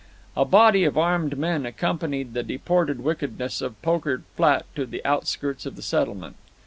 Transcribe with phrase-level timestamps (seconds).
[0.35, 5.63] A body of armed men accompanied the deported wickedness of Poker Flat to the outskirts
[5.67, 6.37] of the settlement.